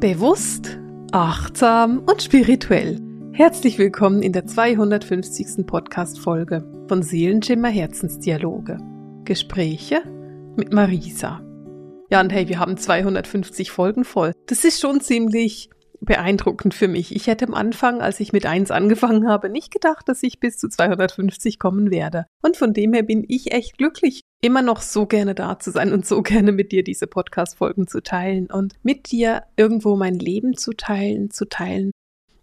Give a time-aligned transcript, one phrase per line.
[0.00, 0.78] Bewusst,
[1.12, 2.98] achtsam und spirituell.
[3.34, 5.66] Herzlich willkommen in der 250.
[5.66, 8.78] Podcast-Folge von Seelenschimmer Herzensdialoge.
[9.26, 10.00] Gespräche
[10.56, 11.42] mit Marisa.
[12.08, 14.32] Ja, und hey, wir haben 250 Folgen voll.
[14.46, 15.68] Das ist schon ziemlich
[16.00, 17.14] beeindruckend für mich.
[17.14, 20.56] Ich hätte am Anfang, als ich mit eins angefangen habe, nicht gedacht, dass ich bis
[20.56, 22.24] zu 250 kommen werde.
[22.42, 25.92] Und von dem her bin ich echt glücklich, immer noch so gerne da zu sein
[25.92, 30.56] und so gerne mit dir diese Podcast-Folgen zu teilen und mit dir irgendwo mein Leben
[30.56, 31.90] zu teilen, zu teilen,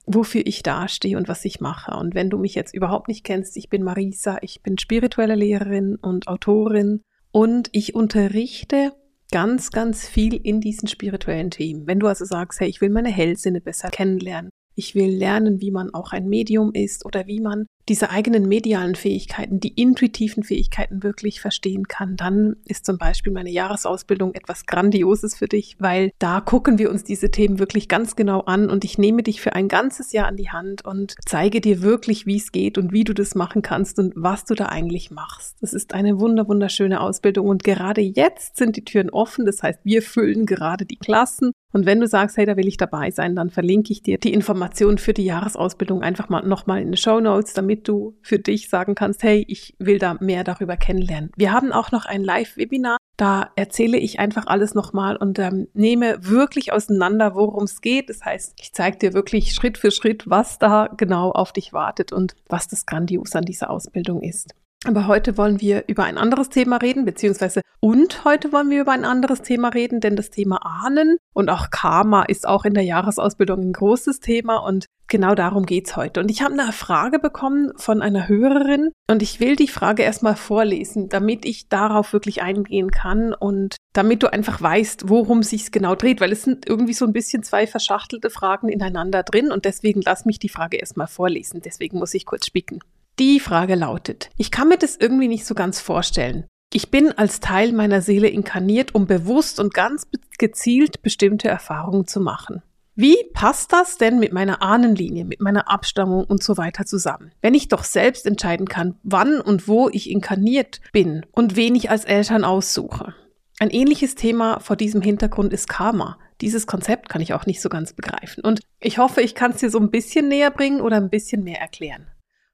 [0.05, 1.97] wofür ich dastehe und was ich mache.
[1.97, 5.95] Und wenn du mich jetzt überhaupt nicht kennst, ich bin Marisa, ich bin spirituelle Lehrerin
[5.95, 8.93] und Autorin und ich unterrichte
[9.31, 11.87] ganz, ganz viel in diesen spirituellen Themen.
[11.87, 15.71] Wenn du also sagst, hey, ich will meine Hellsinne besser kennenlernen, ich will lernen, wie
[15.71, 21.03] man auch ein Medium ist oder wie man diese eigenen medialen Fähigkeiten, die intuitiven Fähigkeiten
[21.03, 26.41] wirklich verstehen kann, dann ist zum Beispiel meine Jahresausbildung etwas Grandioses für dich, weil da
[26.41, 29.67] gucken wir uns diese Themen wirklich ganz genau an und ich nehme dich für ein
[29.67, 33.13] ganzes Jahr an die Hand und zeige dir wirklich, wie es geht und wie du
[33.13, 35.55] das machen kannst und was du da eigentlich machst.
[35.61, 39.45] Das ist eine wunder, wunderschöne Ausbildung und gerade jetzt sind die Türen offen.
[39.45, 42.77] Das heißt, wir füllen gerade die Klassen und wenn du sagst, hey, da will ich
[42.77, 46.87] dabei sein, dann verlinke ich dir die Informationen für die Jahresausbildung einfach mal nochmal in
[46.87, 50.77] den Show Notes, damit du für dich sagen kannst, hey, ich will da mehr darüber
[50.77, 51.31] kennenlernen.
[51.35, 52.97] Wir haben auch noch ein Live-Webinar.
[53.17, 58.09] Da erzähle ich einfach alles nochmal und ähm, nehme wirklich auseinander, worum es geht.
[58.09, 62.13] Das heißt, ich zeige dir wirklich Schritt für Schritt, was da genau auf dich wartet
[62.13, 64.53] und was das Grandios an dieser Ausbildung ist.
[64.85, 68.91] Aber heute wollen wir über ein anderes Thema reden, beziehungsweise und heute wollen wir über
[68.91, 72.83] ein anderes Thema reden, denn das Thema Ahnen und auch Karma ist auch in der
[72.83, 76.19] Jahresausbildung ein großes Thema und genau darum geht's heute.
[76.19, 80.35] Und ich habe eine Frage bekommen von einer Hörerin und ich will die Frage erstmal
[80.35, 85.95] vorlesen, damit ich darauf wirklich eingehen kann und damit du einfach weißt, worum sich's genau
[85.95, 90.01] dreht, weil es sind irgendwie so ein bisschen zwei verschachtelte Fragen ineinander drin und deswegen
[90.01, 91.61] lass mich die Frage erstmal vorlesen.
[91.63, 92.79] Deswegen muss ich kurz spicken.
[93.19, 96.45] Die Frage lautet, ich kann mir das irgendwie nicht so ganz vorstellen.
[96.71, 100.07] Ich bin als Teil meiner Seele inkarniert, um bewusst und ganz
[100.37, 102.61] gezielt bestimmte Erfahrungen zu machen.
[102.93, 107.31] Wie passt das denn mit meiner Ahnenlinie, mit meiner Abstammung und so weiter zusammen?
[107.41, 111.89] Wenn ich doch selbst entscheiden kann, wann und wo ich inkarniert bin und wen ich
[111.89, 113.15] als Eltern aussuche.
[113.59, 116.19] Ein ähnliches Thema vor diesem Hintergrund ist Karma.
[116.41, 118.43] Dieses Konzept kann ich auch nicht so ganz begreifen.
[118.43, 121.43] Und ich hoffe, ich kann es dir so ein bisschen näher bringen oder ein bisschen
[121.43, 122.07] mehr erklären.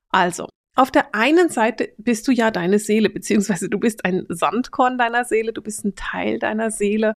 [0.09, 4.97] Also, auf der einen Seite bist du ja deine Seele, beziehungsweise du bist ein Sandkorn
[4.97, 7.13] deiner Seele, du bist ein Teil deiner Seele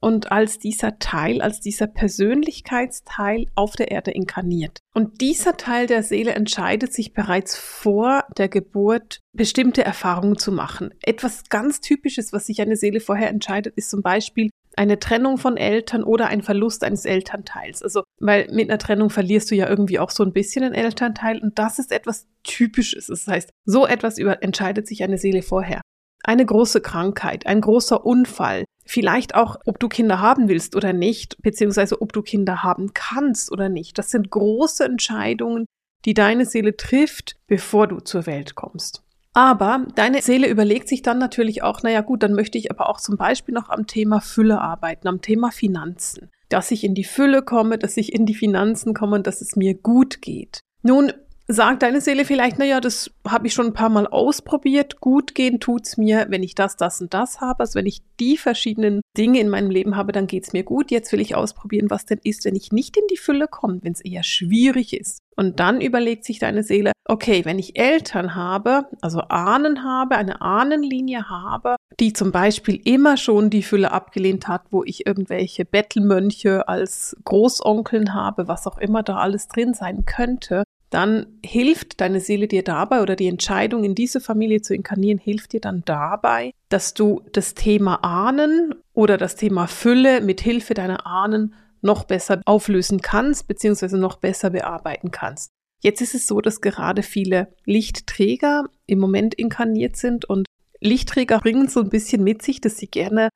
[0.00, 4.78] und als dieser Teil, als dieser Persönlichkeitsteil auf der Erde inkarniert.
[4.94, 10.94] Und dieser Teil der Seele entscheidet sich bereits vor der Geburt, bestimmte Erfahrungen zu machen.
[11.02, 15.56] Etwas ganz Typisches, was sich eine Seele vorher entscheidet, ist zum Beispiel eine Trennung von
[15.56, 17.82] Eltern oder ein Verlust eines Elternteils.
[17.82, 21.40] Also, weil mit einer Trennung verlierst du ja irgendwie auch so ein bisschen einen Elternteil
[21.42, 23.08] und das ist etwas Typisches.
[23.08, 25.80] Das heißt, so etwas über, entscheidet sich eine Seele vorher.
[26.22, 31.36] Eine große Krankheit, ein großer Unfall, vielleicht auch, ob du Kinder haben willst oder nicht,
[31.42, 33.98] beziehungsweise ob du Kinder haben kannst oder nicht.
[33.98, 35.66] Das sind große Entscheidungen,
[36.04, 39.02] die deine Seele trifft, bevor du zur Welt kommst.
[39.32, 43.00] Aber deine Seele überlegt sich dann natürlich auch, naja gut, dann möchte ich aber auch
[43.00, 46.30] zum Beispiel noch am Thema Fülle arbeiten, am Thema Finanzen.
[46.48, 49.54] Dass ich in die Fülle komme, dass ich in die Finanzen komme und dass es
[49.54, 50.60] mir gut geht.
[50.82, 51.12] Nun
[51.50, 55.00] sagt deine Seele vielleicht, naja, das habe ich schon ein paar Mal ausprobiert.
[55.00, 57.60] Gut gehen tut's mir, wenn ich das, das und das habe.
[57.60, 60.90] Also wenn ich die verschiedenen Dinge in meinem Leben habe, dann geht's mir gut.
[60.90, 63.92] Jetzt will ich ausprobieren, was denn ist, wenn ich nicht in die Fülle komme, wenn
[63.92, 65.20] es eher schwierig ist.
[65.36, 70.42] Und dann überlegt sich deine Seele, okay, wenn ich Eltern habe, also Ahnen habe, eine
[70.42, 76.68] Ahnenlinie habe, die zum Beispiel immer schon die Fülle abgelehnt hat, wo ich irgendwelche Bettelmönche
[76.68, 82.48] als Großonkeln habe, was auch immer da alles drin sein könnte, dann hilft deine Seele
[82.48, 86.94] dir dabei oder die Entscheidung, in diese Familie zu inkarnieren, hilft dir dann dabei, dass
[86.94, 93.00] du das Thema Ahnen oder das Thema Fülle mit Hilfe deiner Ahnen noch besser auflösen
[93.00, 95.50] kannst, beziehungsweise noch besser bearbeiten kannst.
[95.80, 100.46] Jetzt ist es so, dass gerade viele Lichtträger im Moment inkarniert sind und
[100.80, 103.28] Lichtträger bringen so ein bisschen mit sich, dass sie gerne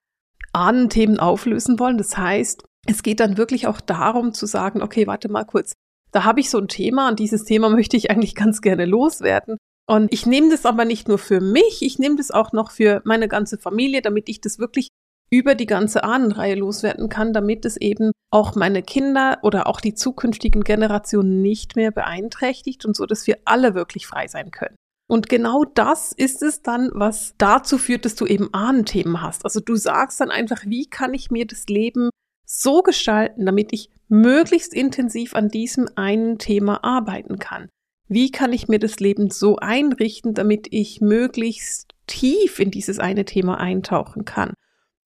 [0.53, 1.99] Ahnenthemen auflösen wollen.
[1.99, 5.75] Das heißt, es geht dann wirklich auch darum zu sagen, okay, warte mal kurz,
[6.13, 9.57] da habe ich so ein Thema und dieses Thema möchte ich eigentlich ganz gerne loswerden.
[9.89, 13.03] Und ich nehme das aber nicht nur für mich, ich nehme das auch noch für
[13.05, 14.89] meine ganze Familie, damit ich das wirklich
[15.29, 19.95] über die ganze Ahnenreihe loswerden kann, damit es eben auch meine Kinder oder auch die
[19.95, 24.77] zukünftigen Generationen nicht mehr beeinträchtigt und so, dass wir alle wirklich frei sein können.
[25.11, 29.45] Und genau das ist es dann, was dazu führt, dass du eben Ahnenthemen hast.
[29.45, 32.11] Also du sagst dann einfach, wie kann ich mir das Leben
[32.53, 37.69] so gestalten, damit ich möglichst intensiv an diesem einen Thema arbeiten kann?
[38.09, 43.25] Wie kann ich mir das Leben so einrichten, damit ich möglichst tief in dieses eine
[43.25, 44.53] Thema eintauchen kann?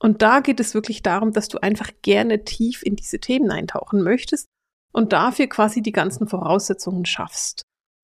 [0.01, 4.03] Und da geht es wirklich darum, dass du einfach gerne tief in diese Themen eintauchen
[4.03, 4.47] möchtest
[4.93, 7.63] und dafür quasi die ganzen Voraussetzungen schaffst.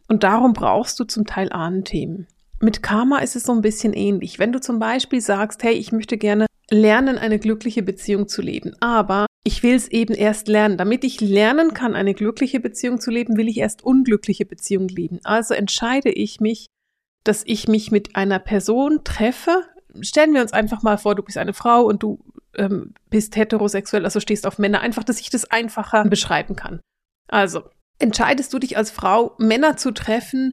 [0.09, 2.29] Und darum brauchst du zum Teil Ahnenthemen.
[2.61, 4.39] Mit Karma ist es so ein bisschen ähnlich.
[4.39, 8.75] Wenn du zum Beispiel sagst, hey, ich möchte gerne lernen, eine glückliche Beziehung zu leben,
[8.81, 10.77] aber ich will es eben erst lernen.
[10.77, 15.21] Damit ich lernen kann, eine glückliche Beziehung zu leben, will ich erst unglückliche Beziehungen leben.
[15.25, 16.67] Also entscheide ich mich,
[17.25, 19.65] dass ich mich mit einer Person treffe.
[20.01, 22.21] Stellen wir uns einfach mal vor, du bist eine Frau und du
[22.57, 24.81] ähm, bist heterosexuell, also stehst auf Männer.
[24.81, 26.81] Einfach, dass ich das einfacher beschreiben kann.
[27.29, 27.63] Also,
[27.99, 30.53] entscheidest du dich als Frau, Männer zu treffen,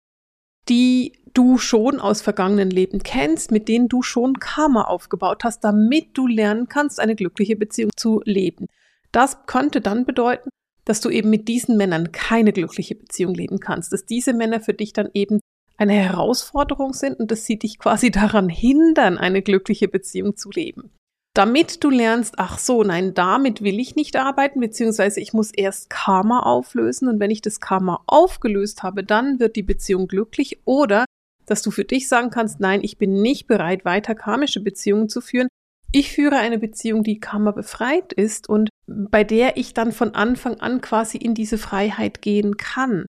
[0.67, 6.17] die du schon aus vergangenen Leben kennst, mit denen du schon Karma aufgebaut hast, damit
[6.17, 8.67] du lernen kannst, eine glückliche Beziehung zu leben.
[9.11, 10.49] Das könnte dann bedeuten,
[10.85, 14.73] dass du eben mit diesen Männern keine glückliche Beziehung leben kannst, dass diese Männer für
[14.73, 15.39] dich dann eben
[15.77, 20.91] eine Herausforderung sind und dass sie dich quasi daran hindern, eine glückliche Beziehung zu leben
[21.39, 25.89] damit du lernst, ach so, nein, damit will ich nicht arbeiten, beziehungsweise ich muss erst
[25.89, 31.05] Karma auflösen und wenn ich das Karma aufgelöst habe, dann wird die Beziehung glücklich oder
[31.49, 35.21] dass du für dich sagen kannst, nein, ich bin nicht bereit, weiter karmische Beziehungen zu
[35.21, 35.47] führen.
[35.91, 40.59] Ich führe eine Beziehung, die Karma befreit ist und bei der ich dann von Anfang
[40.59, 43.05] an quasi in diese Freiheit gehen kann,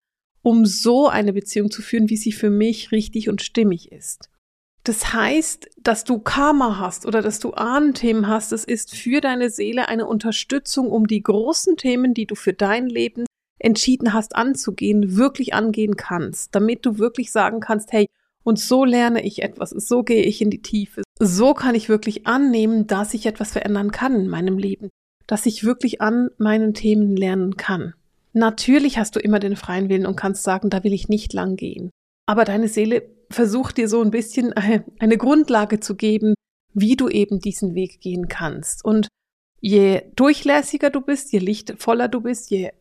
[0.44, 4.30] um so eine Beziehung zu führen, wie sie für mich richtig und stimmig ist.
[4.84, 9.50] Das heißt, dass du Karma hast oder dass du Ahnenthemen hast, das ist für deine
[9.50, 13.26] Seele eine Unterstützung, um die großen Themen, die du für dein Leben
[13.60, 18.08] entschieden hast anzugehen, wirklich angehen kannst, damit du wirklich sagen kannst, hey,
[18.48, 22.28] und so lerne ich etwas, so gehe ich in die Tiefe, so kann ich wirklich
[22.28, 24.88] annehmen, dass ich etwas verändern kann in meinem Leben,
[25.28, 27.94] dass ich wirklich an meinen Themen lernen kann.
[28.32, 31.58] Natürlich hast du immer den freien Willen und kannst sagen, da will ich nicht lang
[31.58, 31.90] gehen.
[32.26, 36.34] Aber deine Seele versucht dir so ein bisschen eine Grundlage zu geben,
[36.74, 38.86] wie du eben diesen Weg gehen kannst.
[38.86, 39.10] Und
[39.60, 42.72] je durchlässiger du bist, je lichtvoller du bist, je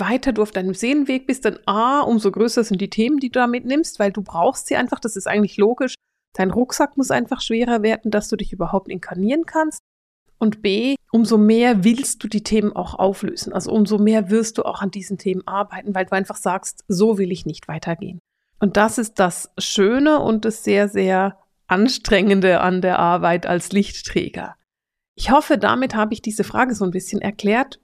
[0.00, 3.40] weiter du auf deinem Seelenweg bist, dann A, umso größer sind die Themen, die du
[3.40, 5.94] damit nimmst, weil du brauchst sie einfach, das ist eigentlich logisch.
[6.34, 9.80] Dein Rucksack muss einfach schwerer werden, dass du dich überhaupt inkarnieren kannst.
[10.38, 13.52] Und B, umso mehr willst du die Themen auch auflösen.
[13.52, 17.16] Also umso mehr wirst du auch an diesen Themen arbeiten, weil du einfach sagst, so
[17.16, 18.18] will ich nicht weitergehen.
[18.58, 21.38] Und das ist das Schöne und das sehr, sehr
[21.68, 24.56] Anstrengende an der Arbeit als Lichtträger.
[25.16, 27.80] Ich hoffe, damit habe ich diese Frage so ein bisschen erklärt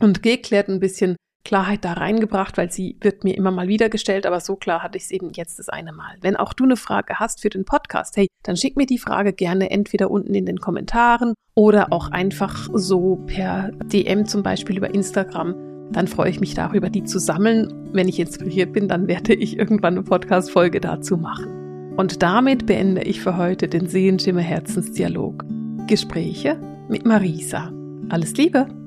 [0.00, 4.26] und geklärt, ein bisschen Klarheit da reingebracht, weil sie wird mir immer mal wieder gestellt,
[4.26, 6.16] aber so klar hatte ich es eben jetzt das eine Mal.
[6.20, 9.32] Wenn auch du eine Frage hast für den Podcast, hey, dann schick mir die Frage
[9.32, 14.94] gerne entweder unten in den Kommentaren oder auch einfach so per DM zum Beispiel über
[14.94, 15.54] Instagram
[15.92, 17.72] dann freue ich mich darüber, die zu sammeln.
[17.92, 21.92] Wenn ich inspiriert bin, dann werde ich irgendwann eine Podcast-Folge dazu machen.
[21.96, 25.44] Und damit beende ich für heute den Sehenschimmer Herzensdialog.
[25.86, 26.58] Gespräche
[26.88, 27.70] mit Marisa.
[28.08, 28.81] Alles Liebe!